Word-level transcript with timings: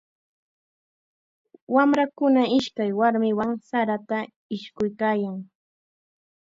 Wamrakuna 1.75 2.41
ishkay 2.57 2.91
warmiwan 2.99 3.51
sarata 3.69 4.19
ishkuykaayan. 4.55 5.37